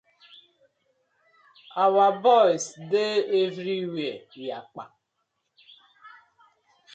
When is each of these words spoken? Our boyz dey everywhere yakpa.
Our 1.83 2.09
boyz 2.23 2.63
dey 2.91 3.15
everywhere 3.43 4.19
yakpa. 4.47 4.83